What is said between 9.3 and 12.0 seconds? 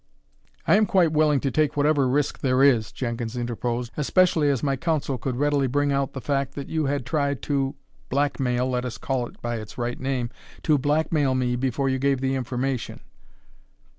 by its right name to blackmail me before you